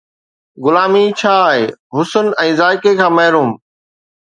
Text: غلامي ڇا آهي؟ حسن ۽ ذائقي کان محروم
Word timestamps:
غلامي 0.63 1.03
ڇا 1.19 1.33
آهي؟ 1.51 1.65
حسن 1.97 2.33
۽ 2.47 2.49
ذائقي 2.63 2.93
کان 3.03 3.11
محروم 3.21 3.51